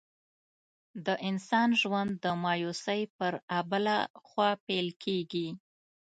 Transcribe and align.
د 1.05 1.07
انسان 1.29 1.69
ژوند 1.81 2.11
د 2.23 2.25
مایوسۍ 2.43 3.01
پر 3.17 3.33
آبله 3.59 3.97
خوا 4.27 4.49
پیل 4.65 4.87
کېږي. 5.03 5.47